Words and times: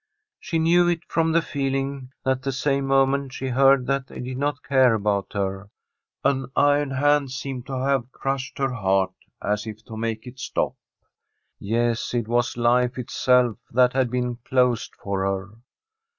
She 0.39 0.57
knew 0.57 0.87
it 0.87 1.05
from 1.07 1.31
the 1.31 1.43
feeling 1.43 2.09
that 2.25 2.41
the 2.41 2.51
same 2.51 2.87
mo 2.87 3.05
ment 3.05 3.33
she 3.33 3.49
heard 3.49 3.85
that 3.85 4.07
they 4.07 4.19
did 4.19 4.39
not 4.39 4.63
care 4.63 4.95
about 4.95 5.31
her 5.33 5.69
an 6.23 6.47
iron 6.55 6.89
hand 6.89 7.29
seemed 7.29 7.67
to 7.67 7.77
have 7.77 8.11
crushed 8.11 8.57
her 8.57 8.73
heart 8.73 9.13
as 9.43 9.67
if 9.67 9.85
to 9.85 9.95
make 9.95 10.25
it 10.25 10.39
stop. 10.39 10.73
Yes, 11.59 12.15
it 12.15 12.27
was 12.27 12.57
life 12.57 12.97
itself 12.97 13.57
that 13.69 13.93
had 13.93 14.09
been 14.09 14.37
closed 14.37 14.95
for 14.95 15.23
her. 15.23 15.59